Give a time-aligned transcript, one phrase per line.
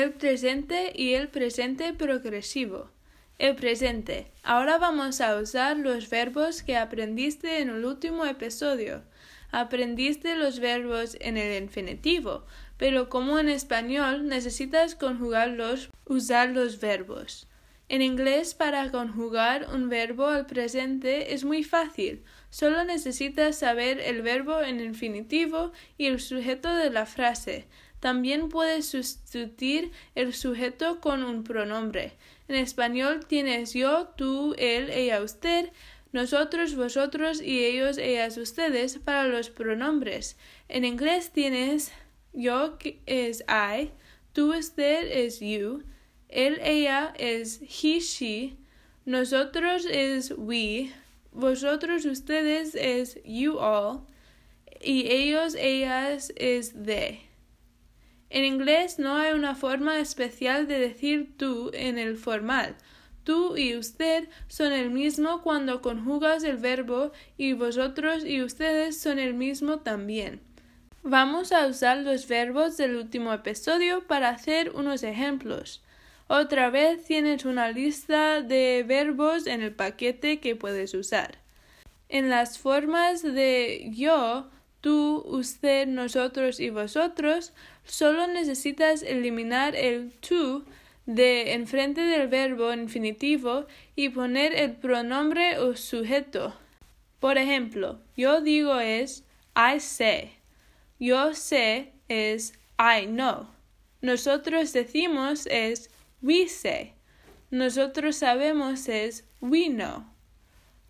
[0.00, 2.90] el presente y el presente progresivo.
[3.38, 4.32] El presente.
[4.42, 9.02] Ahora vamos a usar los verbos que aprendiste en el último episodio.
[9.52, 12.46] Aprendiste los verbos en el infinitivo,
[12.78, 17.46] pero como en español necesitas conjugarlos, usar los verbos.
[17.90, 22.22] En inglés, para conjugar un verbo al presente es muy fácil.
[22.48, 27.66] Solo necesitas saber el verbo en infinitivo y el sujeto de la frase.
[28.00, 32.14] También puedes sustituir el sujeto con un pronombre.
[32.48, 35.70] En español tienes yo, tú, él, ella, usted,
[36.12, 40.36] nosotros, vosotros y ellos, ellas, ustedes para los pronombres.
[40.68, 41.92] En inglés tienes
[42.32, 43.90] yo es I,
[44.32, 45.84] tú, usted es you,
[46.28, 48.56] él, ella es he, she,
[49.04, 50.90] nosotros es we,
[51.32, 54.06] vosotros, ustedes es you all
[54.80, 57.29] y ellos, ellas es they.
[58.30, 62.76] En inglés no hay una forma especial de decir tú en el formal.
[63.24, 69.18] Tú y usted son el mismo cuando conjugas el verbo y vosotros y ustedes son
[69.18, 70.40] el mismo también.
[71.02, 75.82] Vamos a usar los verbos del último episodio para hacer unos ejemplos.
[76.28, 81.38] Otra vez tienes una lista de verbos en el paquete que puedes usar.
[82.08, 84.50] En las formas de yo
[84.80, 87.52] tú, usted, nosotros y vosotros,
[87.84, 90.64] solo necesitas eliminar el tú
[91.06, 96.54] de enfrente del verbo infinitivo y poner el pronombre o sujeto.
[97.18, 99.24] Por ejemplo, yo digo es
[99.56, 100.32] I say.
[100.98, 103.48] Yo sé es I know.
[104.00, 105.90] Nosotros decimos es
[106.22, 106.94] we say.
[107.50, 110.04] Nosotros sabemos es we know.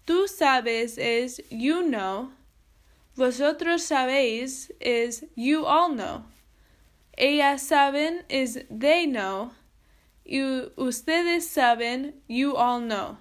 [0.05, 2.31] Tú sabes es you know.
[3.21, 6.25] Vosotros sabéis is you all know.
[7.19, 9.53] Ellas saben is they know.
[10.25, 10.41] Y
[10.79, 13.19] ustedes saben you all know.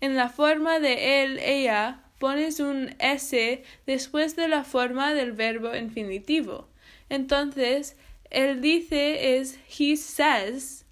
[0.00, 5.72] En la forma de él, ella, pones un S después de la forma del verbo
[5.76, 6.66] infinitivo.
[7.08, 7.94] Entonces,
[8.28, 10.84] él dice es he says.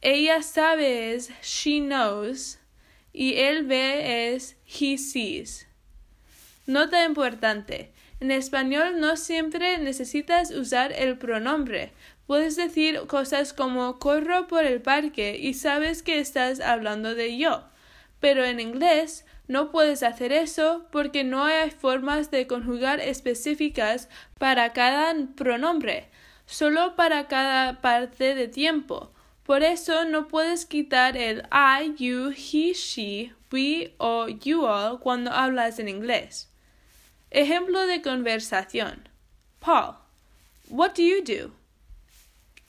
[0.00, 2.58] Ella sabe es she knows.
[3.12, 5.67] Y él ve es he sees.
[6.68, 7.92] Nota importante.
[8.20, 11.92] En español no siempre necesitas usar el pronombre.
[12.26, 17.64] Puedes decir cosas como corro por el parque y sabes que estás hablando de yo.
[18.20, 24.74] Pero en inglés no puedes hacer eso porque no hay formas de conjugar específicas para
[24.74, 26.10] cada pronombre,
[26.44, 29.10] solo para cada parte de tiempo.
[29.42, 35.32] Por eso no puedes quitar el I, you, he, she, we o you all cuando
[35.32, 36.47] hablas en inglés.
[37.30, 39.06] Ejemplo de conversación.
[39.60, 39.96] Paul.
[40.68, 41.52] What do you do?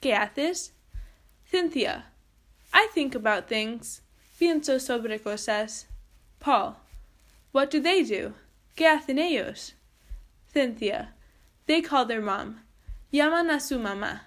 [0.01, 0.71] ¿Qué haces?
[1.49, 2.05] Cynthia.
[2.73, 4.01] I think about things.
[4.39, 5.85] Pienso sobre cosas.
[6.39, 6.77] Paul.
[7.51, 8.33] What do they do?
[8.75, 9.73] ¿Qué hacen ellos?
[10.53, 11.13] Cynthia.
[11.65, 12.61] They call their mom.
[13.11, 14.21] Llaman a su mamá.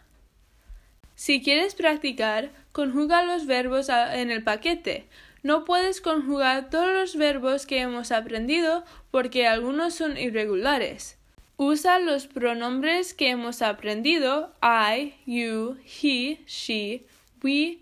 [1.14, 5.06] Si quieres practicar, conjuga los verbos en el paquete.
[5.42, 11.18] No puedes conjugar todos los verbos que hemos aprendido porque algunos son irregulares.
[11.56, 17.04] Usa los pronombres que hemos aprendido I, you, he, she,
[17.42, 17.80] we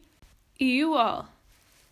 [0.59, 1.27] y you all.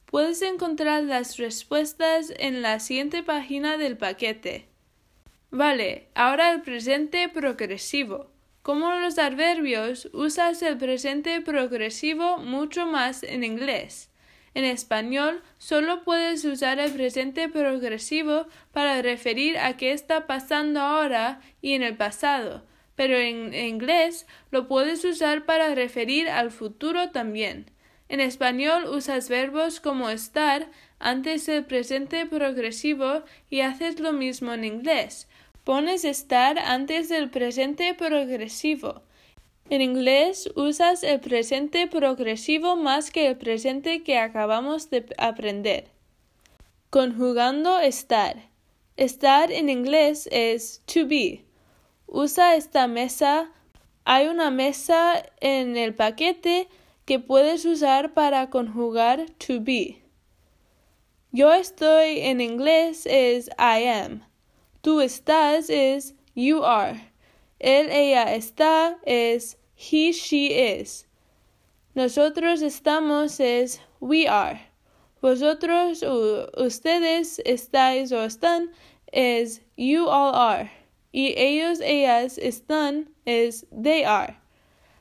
[0.07, 4.67] Puedes encontrar las respuestas en la siguiente página del paquete.
[5.51, 8.31] Vale, ahora el presente progresivo.
[8.63, 14.08] Como los adverbios, usas el presente progresivo mucho más en inglés.
[14.59, 21.41] En español solo puedes usar el presente progresivo para referir a qué está pasando ahora
[21.63, 22.65] y en el pasado,
[22.97, 27.71] pero en inglés lo puedes usar para referir al futuro también.
[28.09, 34.65] En español usas verbos como estar antes del presente progresivo y haces lo mismo en
[34.65, 35.29] inglés.
[35.63, 39.05] Pones estar antes del presente progresivo
[39.71, 45.89] en inglés usas el presente progresivo más que el presente que acabamos de aprender.
[46.91, 48.49] Conjugando estar.
[48.97, 51.45] Estar en inglés es to be.
[52.07, 53.53] Usa esta mesa.
[54.05, 56.69] Hay una mesa en el paquete
[57.05, 60.03] que puedes usar para conjugar to be.
[61.31, 64.23] Yo estoy en inglés es I am.
[64.81, 67.08] Tú estás es you are.
[67.59, 71.07] Él, ella está es he, she is.
[71.95, 74.61] Nosotros estamos es we are.
[75.21, 76.05] Vosotros
[76.57, 78.71] ustedes estáis o están
[79.13, 80.71] es you all are.
[81.11, 84.37] Y ellos, ellas están es they are.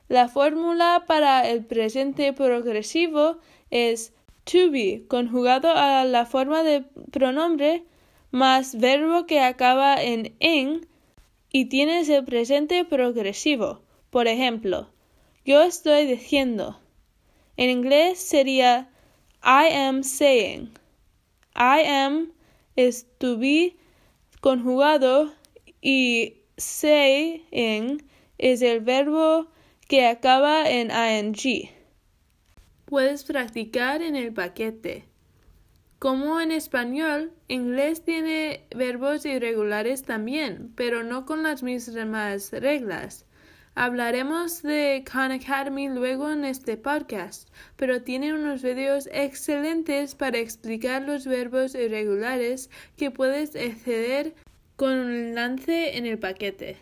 [0.08, 3.38] La fórmula para el presente progresivo
[3.70, 4.14] es
[4.46, 7.84] to be conjugado a la forma de pronombre
[8.32, 10.88] más verbo que acaba en en
[11.52, 13.82] y tienes el presente progresivo.
[14.10, 14.90] Por ejemplo,
[15.46, 16.80] yo estoy diciendo.
[17.56, 18.90] En inglés sería
[19.44, 20.72] I am saying.
[21.56, 22.34] I am
[22.76, 23.78] es to be
[24.42, 25.34] conjugado
[25.82, 28.04] y saying
[28.38, 29.48] es el verbo
[29.88, 31.70] que acaba en ing.
[32.86, 35.06] Puedes practicar en el paquete.
[36.00, 43.26] Como en español, inglés tiene verbos irregulares también, pero no con las mismas reglas.
[43.74, 51.02] Hablaremos de Khan Academy luego en este podcast, pero tiene unos videos excelentes para explicar
[51.02, 54.36] los verbos irregulares que puedes acceder
[54.76, 56.78] con un enlace en el paquete.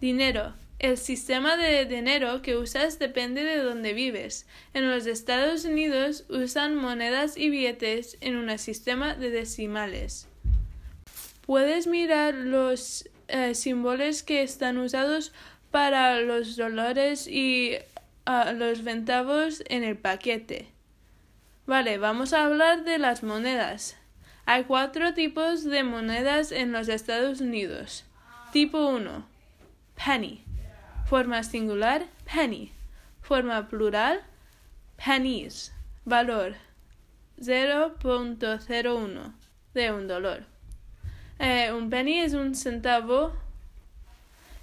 [0.00, 0.65] Dinero.
[0.78, 4.46] El sistema de dinero que usas depende de dónde vives.
[4.74, 10.28] En los Estados Unidos usan monedas y billetes en un sistema de decimales.
[11.46, 15.32] Puedes mirar los eh, símbolos que están usados
[15.70, 17.76] para los dólares y
[18.26, 20.68] ah, los centavos en el paquete.
[21.66, 23.96] Vale, vamos a hablar de las monedas.
[24.44, 28.04] Hay cuatro tipos de monedas en los Estados Unidos.
[28.52, 29.26] Tipo 1.
[29.96, 30.45] Penny.
[31.08, 32.72] Forma singular, penny.
[33.22, 34.22] Forma plural,
[34.96, 35.72] pennies.
[36.04, 36.56] Valor
[37.40, 39.32] 0.01
[39.74, 40.46] de un dólar.
[41.38, 43.32] Eh, un penny es un centavo.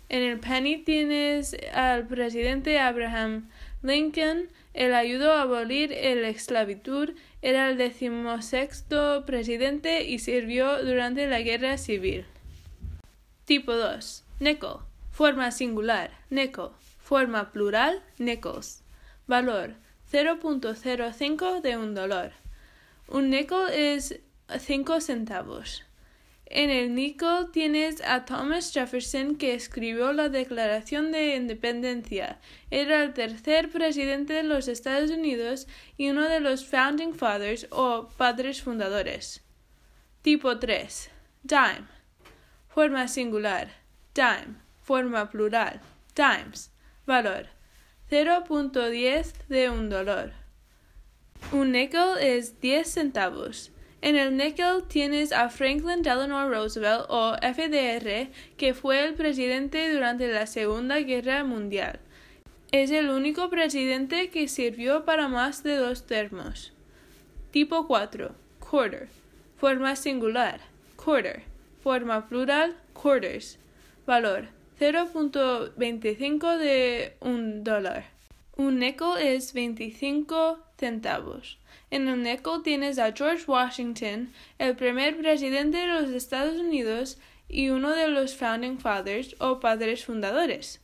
[0.09, 3.49] En el penny tienes al presidente Abraham
[3.81, 4.49] Lincoln.
[4.73, 7.11] Él ayudó a abolir la esclavitud.
[7.41, 12.25] Era el decimosexto presidente y sirvió durante la guerra civil.
[13.45, 14.25] Tipo 2.
[14.41, 14.92] Nickel.
[15.13, 16.71] Forma singular, nickel.
[16.97, 18.81] Forma plural, nickels.
[19.27, 19.75] Valor
[20.11, 22.33] 0.05 de un dólar.
[23.07, 24.19] Un nickel es
[24.49, 25.83] 5 centavos.
[26.47, 32.39] En el nickel tienes a Thomas Jefferson que escribió la Declaración de Independencia.
[32.71, 38.09] Era el tercer presidente de los Estados Unidos y uno de los Founding Fathers o
[38.17, 39.43] padres fundadores.
[40.23, 41.11] Tipo 3.
[41.43, 41.87] Dime.
[42.67, 43.69] Forma singular.
[44.15, 45.79] Dime forma plural,
[46.13, 46.71] times,
[47.05, 47.47] valor
[48.11, 50.33] 0.10 de un dólar.
[51.51, 53.71] Un nickel es 10 centavos.
[54.01, 60.31] En el nickel tienes a Franklin Delano Roosevelt o FDR, que fue el presidente durante
[60.31, 61.99] la Segunda Guerra Mundial.
[62.71, 66.73] Es el único presidente que sirvió para más de dos termos.
[67.51, 68.35] Tipo 4.
[68.59, 69.07] Quarter.
[69.57, 70.59] Forma singular.
[70.97, 71.43] Quarter.
[71.81, 72.75] Forma plural.
[72.93, 73.57] Quarters.
[74.05, 78.03] Valor 0.25 de un dólar.
[78.57, 81.57] Un nickel es 25 centavos.
[81.89, 87.69] En un nickel tienes a George Washington, el primer presidente de los Estados Unidos y
[87.69, 90.81] uno de los Founding Fathers o padres fundadores.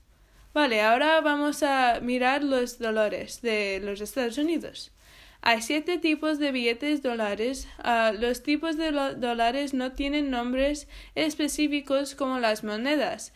[0.54, 4.94] Vale, ahora vamos a mirar los dólares de los Estados Unidos.
[5.42, 7.68] Hay siete tipos de billetes dólares.
[7.80, 13.34] Ah, los tipos de dólares no tienen nombres específicos como las monedas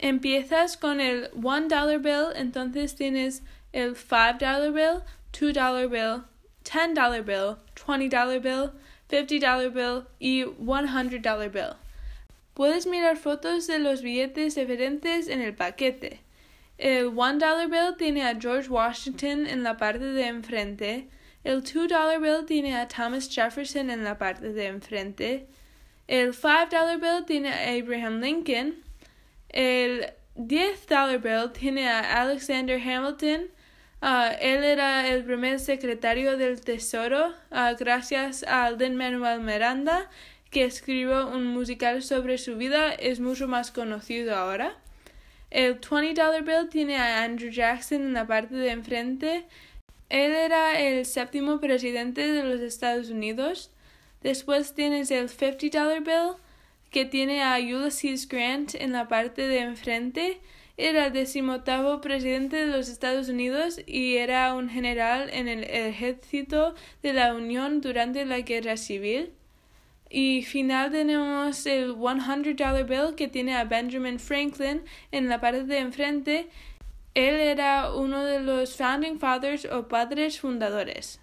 [0.00, 3.42] empiezas con el one dollar bill, entonces tienes
[3.72, 5.02] el five dollar bill,
[5.32, 6.24] two dollar bill,
[6.64, 8.72] ten dollar bill, twenty dollar bill,
[9.08, 11.76] fifty dollar bill y one hundred dollar bill.
[12.54, 16.20] Puedes mirar fotos de los billetes diferentes en el paquete.
[16.78, 21.08] El one dollar bill tiene a George Washington en la parte de enfrente.
[21.44, 25.46] El two dollar bill tiene a Thomas Jefferson en la parte de enfrente.
[26.08, 28.82] El five dollar bill tiene a Abraham Lincoln.
[29.50, 33.48] El 10 dollar bill tiene a Alexander Hamilton.
[34.02, 40.08] Uh, él era el primer secretario del Tesoro uh, gracias a Lin Manuel Miranda,
[40.50, 44.78] que escribió un musical sobre su vida, es mucho más conocido ahora.
[45.50, 49.46] El 20 dollar bill tiene a Andrew Jackson en la parte de enfrente.
[50.08, 53.70] Él era el séptimo presidente de los Estados Unidos.
[54.22, 56.36] Después tienes el 50 dollar bill
[56.90, 60.40] que tiene a Ulysses Grant en la parte de enfrente.
[60.76, 66.74] Era el decimoctavo presidente de los Estados Unidos y era un general en el ejército
[67.02, 69.32] de la Unión durante la Guerra Civil.
[70.08, 74.82] Y final tenemos el 100 dollar bill que tiene a Benjamin Franklin
[75.12, 76.48] en la parte de enfrente.
[77.14, 81.20] Él era uno de los founding fathers o padres fundadores.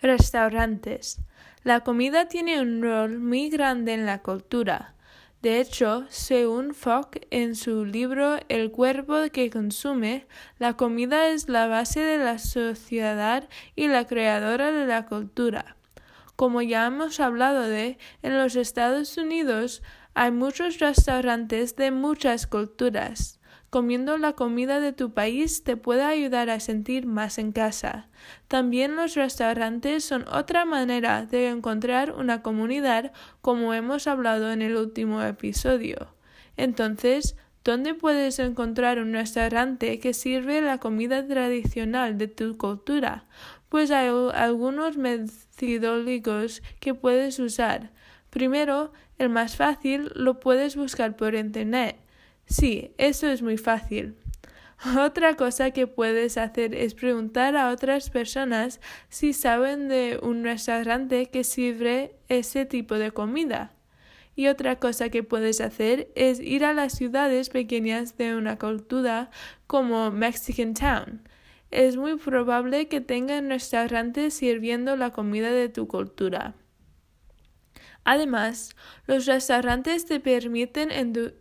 [0.00, 1.20] Restaurantes.
[1.64, 4.94] La comida tiene un rol muy grande en la cultura.
[5.42, 10.26] De hecho, según Fogg en su libro El cuerpo que consume,
[10.58, 15.76] la comida es la base de la sociedad y la creadora de la cultura.
[16.36, 19.82] Como ya hemos hablado de, en los Estados Unidos
[20.14, 23.37] hay muchos restaurantes de muchas culturas.
[23.70, 28.08] Comiendo la comida de tu país te puede ayudar a sentir más en casa.
[28.48, 34.74] También los restaurantes son otra manera de encontrar una comunidad como hemos hablado en el
[34.76, 36.14] último episodio.
[36.56, 43.26] Entonces, ¿dónde puedes encontrar un restaurante que sirve la comida tradicional de tu cultura?
[43.68, 47.90] Pues hay algunos metodológicos que puedes usar.
[48.30, 51.98] Primero, el más fácil lo puedes buscar por internet.
[52.48, 54.16] Sí, eso es muy fácil.
[54.98, 61.26] Otra cosa que puedes hacer es preguntar a otras personas si saben de un restaurante
[61.26, 63.72] que sirve ese tipo de comida.
[64.34, 69.30] Y otra cosa que puedes hacer es ir a las ciudades pequeñas de una cultura
[69.66, 71.22] como Mexican Town.
[71.70, 76.54] Es muy probable que tengan restaurantes sirviendo la comida de tu cultura.
[78.10, 78.74] Además,
[79.06, 80.88] los restaurantes te permiten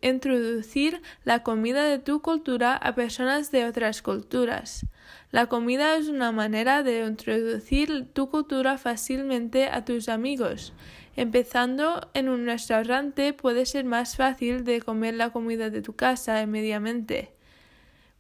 [0.02, 4.86] introducir la comida de tu cultura a personas de otras culturas.
[5.32, 10.74] La comida es una manera de introducir tu cultura fácilmente a tus amigos.
[11.16, 16.42] Empezando en un restaurante puede ser más fácil de comer la comida de tu casa
[16.42, 17.37] inmediatamente.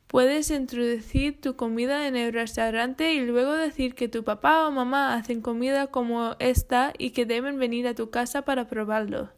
[0.07, 5.15] Puedes introducir tu comida en el restaurante y luego decir que tu papá o mamá
[5.15, 9.29] hacen comida como esta y que deben venir a tu casa para probarlo.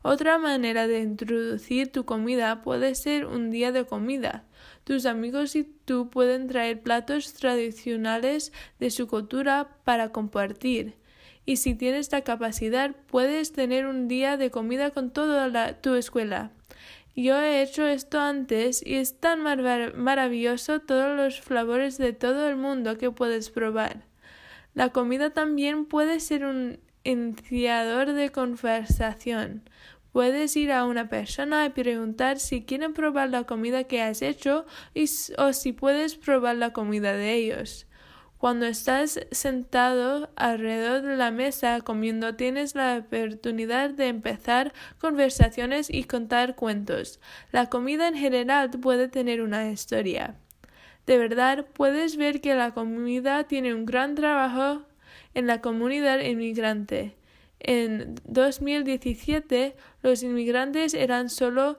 [0.00, 4.44] Otra manera de introducir tu comida puede ser un día de comida.
[4.84, 10.94] Tus amigos y tú pueden traer platos tradicionales de su cultura para compartir.
[11.44, 16.50] Y si tienes la capacidad, puedes tener un día de comida con toda tu escuela.
[17.14, 22.56] Yo he hecho esto antes y es tan maravilloso todos los flavores de todo el
[22.56, 24.04] mundo que puedes probar.
[24.74, 29.68] La comida también puede ser un iniciador de conversación.
[30.12, 34.64] Puedes ir a una persona y preguntar si quieren probar la comida que has hecho
[35.38, 37.86] o si puedes probar la comida de ellos.
[38.42, 46.02] Cuando estás sentado alrededor de la mesa comiendo tienes la oportunidad de empezar conversaciones y
[46.02, 47.20] contar cuentos.
[47.52, 50.34] La comida en general puede tener una historia.
[51.06, 54.82] De verdad, puedes ver que la comida tiene un gran trabajo
[55.34, 57.14] en la comunidad inmigrante.
[57.60, 61.78] En 2017, los inmigrantes eran solo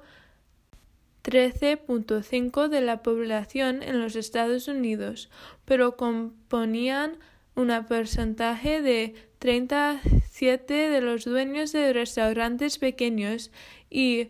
[1.24, 5.30] 13.5 de la población en los Estados Unidos,
[5.66, 7.18] pero componían
[7.56, 13.52] un porcentaje de 37 de los dueños de restaurantes pequeños
[13.90, 14.30] y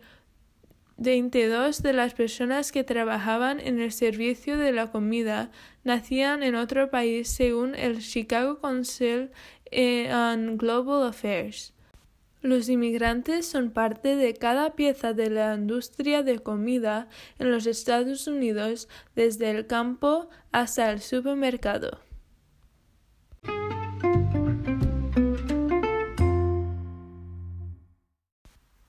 [0.98, 5.52] 22 de las personas que trabajaban en el servicio de la comida
[5.84, 9.32] nacían en otro país según el Chicago Council
[10.12, 11.73] on Global Affairs.
[12.44, 17.08] Los inmigrantes son parte de cada pieza de la industria de comida
[17.40, 22.02] en los Estados Unidos, desde el campo hasta el supermercado.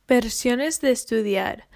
[0.09, 1.69] Versiones de estudiar.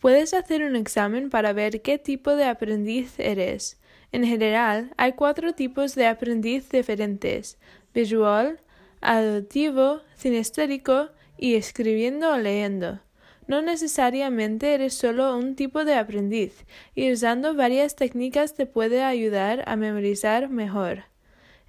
[0.00, 3.80] Puedes hacer un examen para ver qué tipo de aprendiz eres.
[4.10, 7.56] En general, hay cuatro tipos de aprendiz diferentes:
[7.94, 8.58] visual,
[9.00, 11.10] auditivo, cinestérico
[11.40, 13.00] y escribiendo o leyendo.
[13.48, 19.64] No necesariamente eres solo un tipo de aprendiz, y usando varias técnicas te puede ayudar
[19.66, 21.04] a memorizar mejor.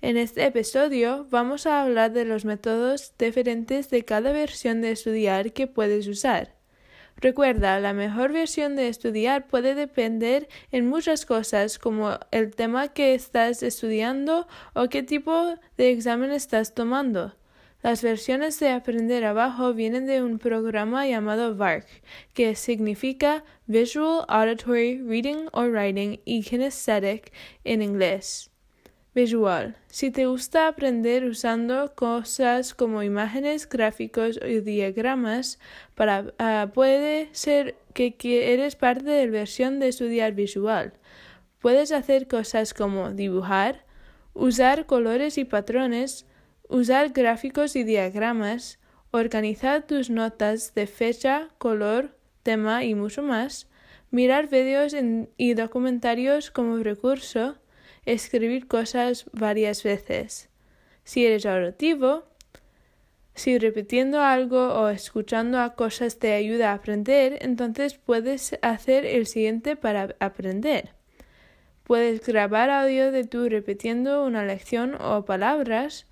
[0.01, 5.53] En este episodio vamos a hablar de los métodos diferentes de cada versión de estudiar
[5.53, 6.53] que puedes usar.
[7.17, 13.13] Recuerda, la mejor versión de estudiar puede depender en muchas cosas como el tema que
[13.13, 17.35] estás estudiando o qué tipo de examen estás tomando.
[17.83, 21.87] Las versiones de aprender abajo vienen de un programa llamado VARC,
[22.35, 27.31] que significa Visual, Auditory, Reading or Writing y Kinesthetic
[27.63, 28.51] en inglés.
[29.15, 29.75] Visual.
[29.87, 35.59] Si te gusta aprender usando cosas como imágenes, gráficos y diagramas,
[35.97, 40.93] ah, puede ser que eres parte de la versión de estudiar visual.
[41.59, 43.85] Puedes hacer cosas como dibujar,
[44.33, 46.25] usar colores y patrones,
[46.71, 48.79] usar gráficos y diagramas,
[49.11, 53.67] organizar tus notas de fecha, color, tema y mucho más,
[54.09, 54.95] mirar vídeos
[55.37, 57.57] y documentarios como recurso,
[58.05, 60.49] escribir cosas varias veces.
[61.03, 62.23] Si eres auditivo,
[63.35, 69.27] si repitiendo algo o escuchando a cosas te ayuda a aprender, entonces puedes hacer el
[69.27, 70.93] siguiente para aprender.
[71.83, 76.05] Puedes grabar audio de tú repitiendo una lección o palabras,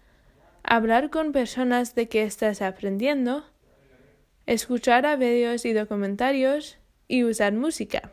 [0.63, 3.45] hablar con personas de que estás aprendiendo,
[4.45, 8.11] escuchar a vídeos y documentarios y usar música.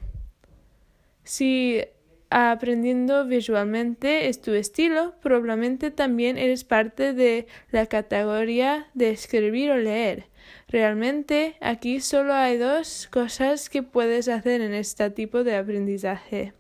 [1.25, 1.83] Si
[2.31, 9.77] aprendiendo visualmente es tu estilo, probablemente también eres parte de la categoría de escribir o
[9.77, 10.27] leer.
[10.69, 16.53] Realmente aquí solo hay dos cosas que puedes hacer en este tipo de aprendizaje.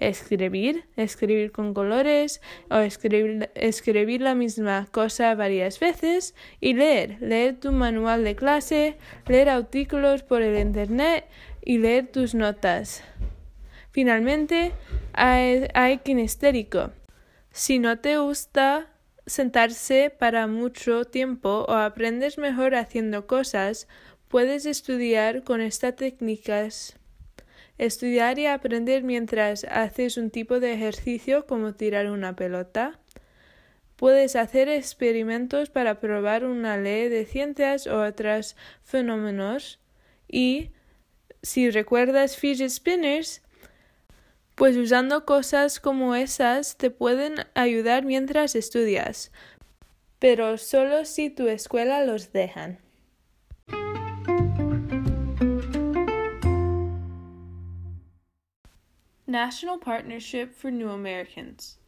[0.00, 2.40] Escribir, escribir con colores
[2.70, 9.50] o escribir, la misma cosa varias veces y leer, leer tu manual de clase, leer
[9.50, 11.26] artículos por el Internet
[11.62, 13.04] y leer tus notas.
[13.92, 14.72] Finalmente,
[15.12, 16.90] hay, hay kinestérico.
[17.52, 18.88] Si no te gusta
[19.26, 23.86] sentarse para mucho tiempo o aprendes mejor haciendo cosas,
[24.28, 26.99] puedes estudiar con estas técnicas.
[27.80, 32.98] Estudiar y aprender mientras haces un tipo de ejercicio como tirar una pelota.
[33.96, 39.78] Puedes hacer experimentos para probar una ley de ciencias o otros fenómenos.
[40.28, 40.72] Y
[41.40, 43.40] si recuerdas fidget spinners,
[44.56, 49.32] pues usando cosas como esas te pueden ayudar mientras estudias,
[50.18, 52.78] pero solo si tu escuela los dejan.
[59.30, 61.78] National Partnership for New Americans.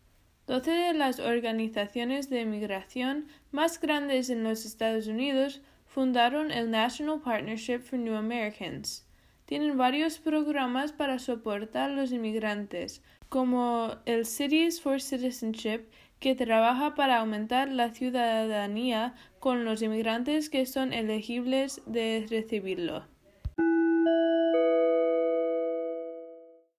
[0.46, 7.20] Doce de las organizaciones de migración más grandes en los Estados Unidos fundaron el National
[7.20, 9.04] Partnership for New Americans
[9.52, 16.94] tienen varios programas para soportar a los inmigrantes, como el Cities for Citizenship, que trabaja
[16.94, 23.04] para aumentar la ciudadanía con los inmigrantes que son elegibles de recibirlo.